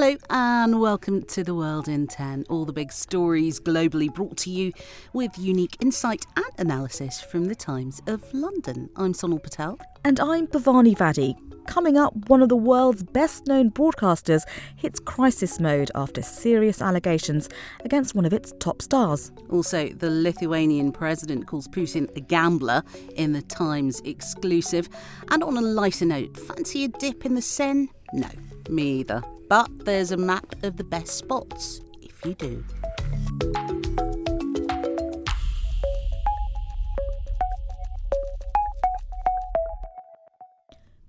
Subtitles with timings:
[0.00, 2.46] Hello and welcome to The World in 10.
[2.48, 4.72] All the big stories globally brought to you
[5.12, 8.88] with unique insight and analysis from the Times of London.
[8.96, 9.78] I'm Sonal Patel.
[10.02, 11.36] And I'm Bhavani Vadi.
[11.66, 14.40] Coming up, one of the world's best known broadcasters
[14.76, 17.50] hits crisis mode after serious allegations
[17.84, 19.30] against one of its top stars.
[19.50, 22.82] Also, the Lithuanian president calls Putin a gambler
[23.16, 24.88] in the Times exclusive.
[25.30, 27.88] And on a lighter note, fancy a dip in the Seine?
[28.14, 28.30] No,
[28.70, 29.22] me either.
[29.50, 32.64] But there's a map of the best spots if you do.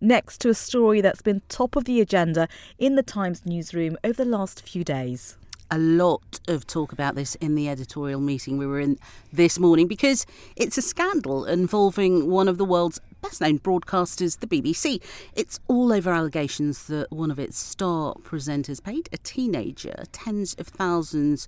[0.01, 2.47] Next to a story that's been top of the agenda
[2.79, 5.37] in the Times newsroom over the last few days.
[5.73, 8.97] a lot of talk about this in the editorial meeting we were in
[9.31, 10.25] this morning because
[10.57, 15.01] it's a scandal involving one of the world's best known broadcasters, the BBC.
[15.35, 20.67] It's all over allegations that one of its star presenters paid a teenager tens of
[20.67, 21.47] thousands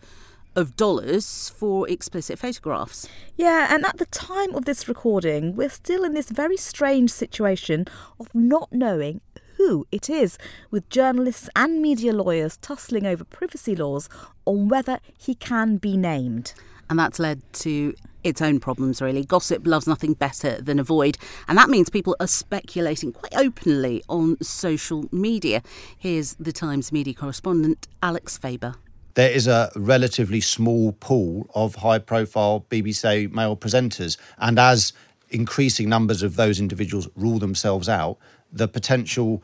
[0.56, 3.08] of dollars for explicit photographs.
[3.36, 7.86] Yeah, and at the time of this recording, we're still in this very strange situation
[8.20, 9.22] of not knowing
[9.58, 10.38] who it is,
[10.72, 14.10] with journalists and media lawyers tussling over privacy laws
[14.46, 16.54] on whether he can be named.
[16.90, 17.94] And that's led to
[18.24, 19.24] its own problems, really.
[19.24, 24.04] Gossip loves nothing better than a void, and that means people are speculating quite openly
[24.10, 25.62] on social media.
[25.98, 28.76] Here's the Times media correspondent, Alex Farber.
[29.16, 34.18] there is a relatively small pool of high profile BBC male presenters.
[34.40, 34.94] And as
[35.30, 38.18] increasing numbers of those individuals rule themselves out,
[38.52, 39.44] the potential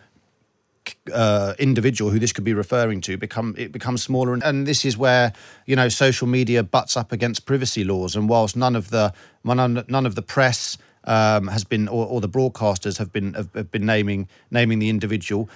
[1.14, 4.86] uh, individual who this could be referring to become it becomes smaller and, and this
[4.86, 5.34] is where
[5.66, 9.14] you know social media butts up against privacy laws and whilst none of the
[9.44, 13.50] none, none of the press um, has been or, or the broadcasters have been have,
[13.54, 15.50] have been naming naming the individual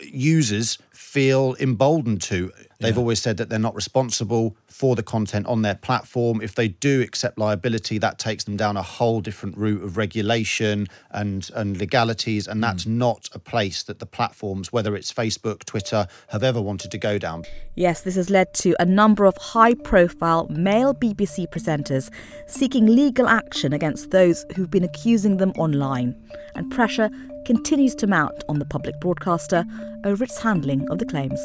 [0.00, 2.52] users feel emboldened to.
[2.82, 6.40] They've always said that they're not responsible for the content on their platform.
[6.40, 10.88] If they do accept liability, that takes them down a whole different route of regulation
[11.10, 12.46] and, and legalities.
[12.46, 12.92] And that's mm.
[12.92, 17.18] not a place that the platforms, whether it's Facebook, Twitter, have ever wanted to go
[17.18, 17.44] down.
[17.74, 22.10] Yes, this has led to a number of high profile male BBC presenters
[22.46, 26.14] seeking legal action against those who've been accusing them online.
[26.54, 27.10] And pressure
[27.44, 29.64] continues to mount on the public broadcaster
[30.04, 31.40] over its handling of the claims.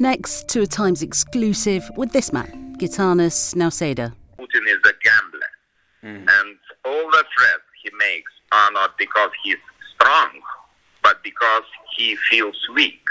[0.00, 4.14] Next to a Times exclusive with this man, Gitanas Nauseda.
[4.38, 5.50] Putin is a gambler,
[6.00, 6.26] hmm.
[6.26, 6.56] and
[6.86, 9.58] all the threats he makes are not because he's
[9.94, 10.30] strong,
[11.02, 11.64] but because
[11.98, 13.02] he feels weak.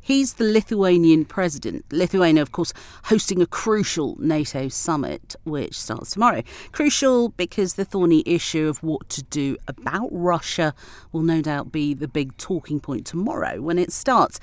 [0.00, 1.84] He's the Lithuanian president.
[1.92, 2.72] Lithuania, of course,
[3.04, 6.42] hosting a crucial NATO summit, which starts tomorrow.
[6.72, 10.74] Crucial because the thorny issue of what to do about Russia
[11.12, 14.40] will no doubt be the big talking point tomorrow when it starts.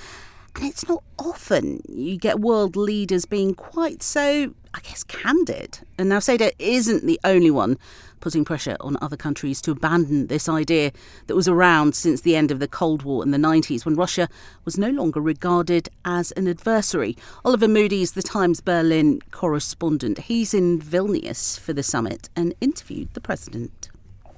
[0.55, 5.79] And it's not often you get world leaders being quite so, I guess, candid.
[5.97, 7.77] And Nauseda isn't the only one
[8.19, 10.91] putting pressure on other countries to abandon this idea
[11.27, 14.29] that was around since the end of the Cold War in the 90s when Russia
[14.63, 17.17] was no longer regarded as an adversary.
[17.43, 20.19] Oliver Moody's the Times Berlin correspondent.
[20.19, 23.89] He's in Vilnius for the summit and interviewed the president.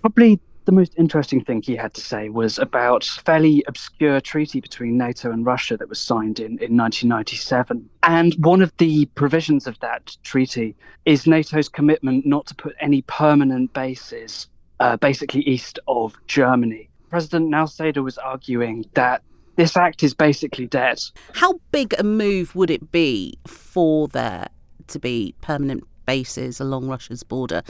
[0.01, 4.97] Probably the most interesting thing he had to say was about fairly obscure treaty between
[4.97, 7.87] NATO and Russia that was signed in, in 1997.
[8.03, 10.75] And one of the provisions of that treaty
[11.05, 14.47] is NATO's commitment not to put any permanent bases
[14.79, 16.89] uh, basically east of Germany.
[17.09, 19.21] President Nauseda was arguing that
[19.55, 20.99] this act is basically dead.
[21.33, 24.49] How big a move would it be for there
[24.87, 27.63] to be permanent bases along Russia's border?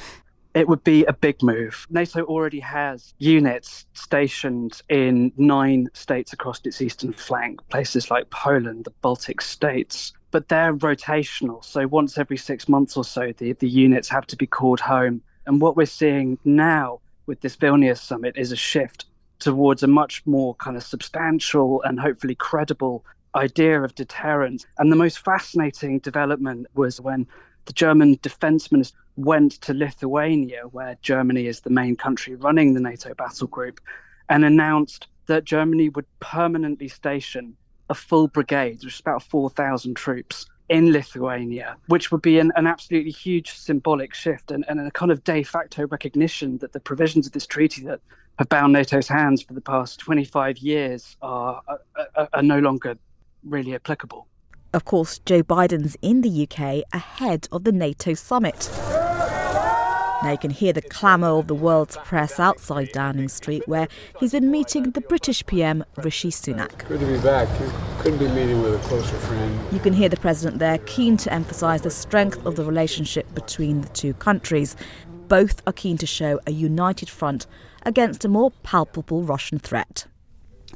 [0.55, 1.85] It would be a big move.
[1.89, 8.85] NATO already has units stationed in nine states across its eastern flank, places like Poland,
[8.85, 10.13] the Baltic states.
[10.31, 11.61] But they're rotational.
[11.63, 15.21] So once every six months or so, the, the units have to be called home.
[15.45, 19.07] And what we're seeing now with this Vilnius summit is a shift
[19.39, 23.03] towards a much more kind of substantial and hopefully credible
[23.35, 24.65] idea of deterrence.
[24.77, 27.27] And the most fascinating development was when
[27.65, 32.81] the German defense minister went to Lithuania, where Germany is the main country running the
[32.81, 33.79] NATO battle group,
[34.29, 37.55] and announced that Germany would permanently station
[37.89, 42.65] a full brigade, which is about 4,000 troops, in Lithuania, which would be an, an
[42.65, 47.27] absolutely huge symbolic shift and, and a kind of de facto recognition that the provisions
[47.27, 47.99] of this treaty that
[48.39, 51.61] have bound NATO's hands for the past 25 years are,
[52.15, 52.97] are, are no longer
[53.43, 54.27] really applicable.
[54.75, 58.69] Of course, Joe Biden's in the UK ahead of the NATO summit.
[60.21, 63.87] Now you can hear the clamour of the world's press outside Downing Street, where
[64.19, 66.85] he's been meeting the British PM Rishi Sunak.
[66.89, 67.47] Good to be back.
[67.61, 69.57] You couldn't be meeting with a closer friend.
[69.71, 73.79] You can hear the president there keen to emphasise the strength of the relationship between
[73.79, 74.75] the two countries.
[75.29, 77.47] Both are keen to show a united front
[77.83, 80.05] against a more palpable Russian threat.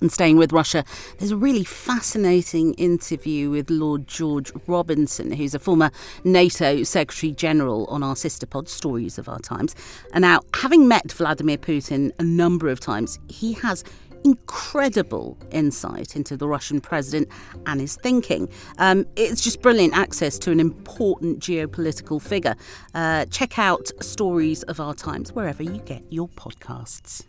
[0.02, 0.84] And staying with Russia,
[1.18, 5.92] there's a really fascinating interview with Lord George Robertson, who's a former
[6.24, 9.76] NATO Secretary General on our sister pod, Stories of Our Times.
[10.14, 13.84] And now, having met Vladimir Putin a number of times, he has
[14.24, 17.30] incredible insight into the Russian president
[17.66, 18.50] and his thinking.
[18.78, 22.56] Um, it's just brilliant access to an important geopolitical figure.
[22.94, 27.29] Uh, check out Stories of Our Times wherever you get your podcasts.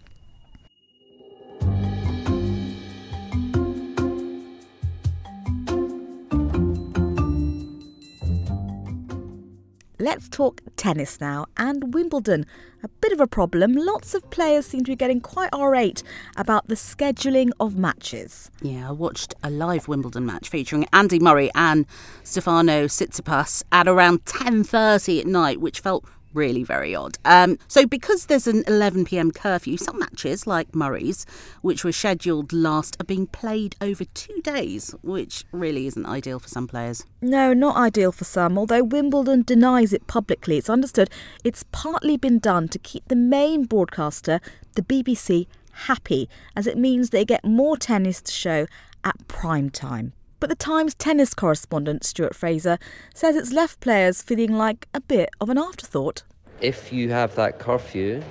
[10.01, 12.47] Let's talk tennis now and Wimbledon.
[12.83, 13.75] A bit of a problem.
[13.75, 16.03] Lots of players seem to be getting quite irate
[16.39, 18.51] about the scheduling of matches.
[18.63, 21.87] Yeah, I watched a live Wimbledon match featuring Andy Murray and
[22.25, 27.19] Stefanos Tsitsipas at around 10:30 at night, which felt really very odd.
[27.25, 31.27] Um, so, because there's an 11 pm curfew, some matches, like Murray's,
[31.63, 36.49] which were scheduled last, are being played over two days, which really isn't ideal for
[36.49, 37.05] some players.
[37.21, 40.57] No, not ideal for some, although Wimbledon denies it publicly.
[40.57, 41.11] It's understood
[41.45, 44.41] it's partly been done to keep the main broadcaster,
[44.75, 48.67] the BBC, happy, as it means they get more tennis to show
[49.05, 50.13] at prime time.
[50.41, 52.79] But the Times tennis correspondent, Stuart Fraser,
[53.15, 56.23] says it's left players feeling like a bit of an afterthought.
[56.63, 58.23] If you have that curfew,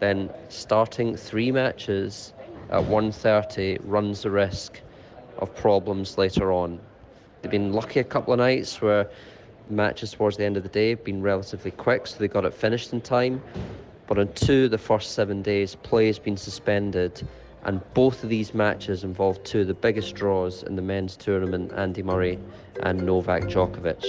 [0.00, 2.34] then starting three matches
[2.68, 4.82] at 1.30 runs the risk
[5.38, 6.78] of problems later on.
[7.40, 9.08] They've been lucky a couple of nights where
[9.70, 12.52] matches towards the end of the day have been relatively quick, so they got it
[12.52, 13.42] finished in time.
[14.06, 17.26] But on two of the first seven days, play has been suspended
[17.64, 21.72] and both of these matches involved two of the biggest draws in the men's tournament
[21.76, 22.38] Andy Murray
[22.82, 24.04] and Novak Djokovic.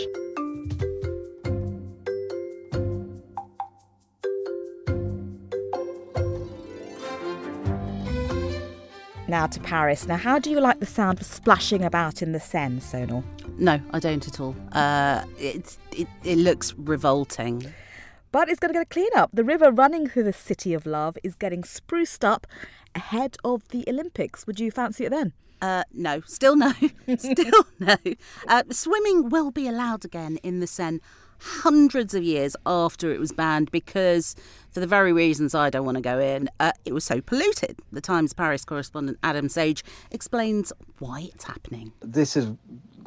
[9.28, 10.08] Now to Paris.
[10.08, 13.24] Now, how do you like the sound of splashing about in the Seine, Sonal?
[13.58, 14.54] No, I don't at all.
[14.74, 17.66] Uh, it, it, it looks revolting.
[18.34, 19.30] But it's going to get a clean up.
[19.32, 22.46] The river running through the city of love is getting spruced up
[22.96, 24.48] ahead of the Olympics.
[24.48, 25.34] Would you fancy it then?
[25.62, 26.74] Uh, no, still no,
[27.18, 27.96] still no.
[28.48, 31.00] Uh, swimming will be allowed again in the Seine
[31.42, 34.36] hundreds of years after it was banned because,
[34.70, 37.80] for the very reasons I don't want to go in, uh, it was so polluted.
[37.92, 41.94] The Times Paris correspondent Adam Sage explains why it's happening.
[42.02, 42.52] This is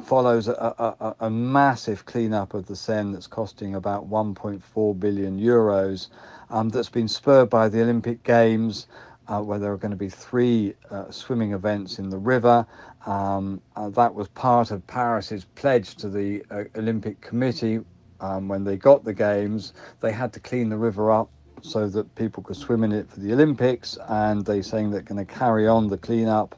[0.03, 0.53] follows a,
[0.99, 6.09] a, a massive cleanup of the Seine that's costing about 1.4 billion euros.
[6.51, 8.87] Um, that's been spurred by the Olympic Games
[9.27, 12.65] uh, where there are going to be three uh, swimming events in the river.
[13.05, 17.79] Um, uh, that was part of Paris's pledge to the uh, Olympic Committee
[18.19, 19.73] um, when they got the games.
[20.01, 21.29] They had to clean the river up
[21.61, 25.25] so that people could swim in it for the Olympics, and they're saying they're going
[25.25, 26.55] to carry on the cleanup.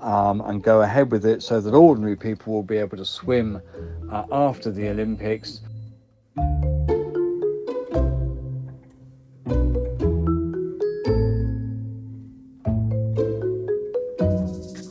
[0.00, 3.62] Um, and go ahead with it so that ordinary people will be able to swim
[4.12, 5.62] uh, after the Olympics.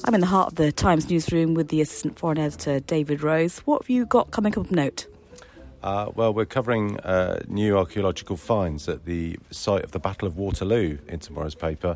[0.07, 3.57] I'm in the heart of the Times newsroom with the Assistant Foreign Editor, David Rose.
[3.65, 5.07] What have you got coming up of note?
[5.85, 10.35] Uh, well, we're covering uh, new archaeological finds at the site of the Battle of
[10.35, 11.95] Waterloo in tomorrow's paper,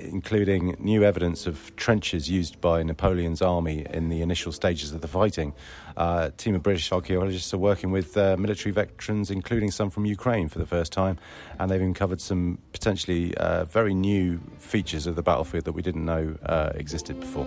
[0.00, 5.06] including new evidence of trenches used by Napoleon's army in the initial stages of the
[5.06, 5.52] fighting.
[5.96, 10.04] Uh, a team of British archaeologists are working with uh, military veterans, including some from
[10.04, 11.16] Ukraine, for the first time,
[11.60, 16.04] and they've uncovered some potentially uh, very new features of the battlefield that we didn't
[16.04, 17.46] know uh, existed before.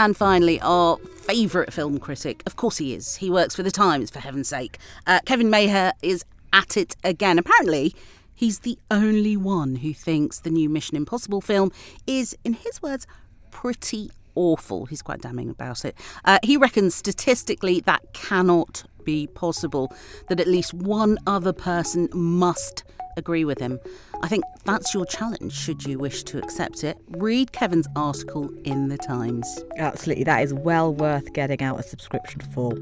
[0.00, 2.42] And finally, our favourite film critic.
[2.46, 3.16] Of course he is.
[3.16, 4.78] He works for The Times, for heaven's sake.
[5.06, 7.38] Uh, Kevin Maher is at it again.
[7.38, 7.94] Apparently,
[8.34, 11.70] he's the only one who thinks the new Mission Impossible film
[12.06, 13.06] is, in his words,
[13.50, 14.86] pretty awful.
[14.86, 15.96] He's quite damning about it.
[16.24, 19.94] Uh, he reckons statistically that cannot be possible,
[20.28, 22.82] that at least one other person must
[23.16, 23.78] agree with him.
[24.22, 26.96] I think that's your challenge, should you wish to accept it.
[27.10, 29.64] Read Kevin's article in The Times.
[29.76, 32.72] Absolutely, that is well worth getting out a subscription for.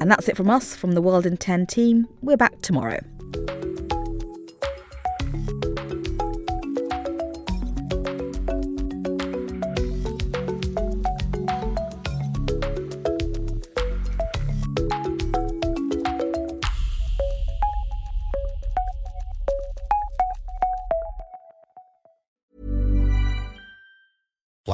[0.00, 2.06] And that's it from us, from the World in 10 team.
[2.20, 3.00] We're back tomorrow.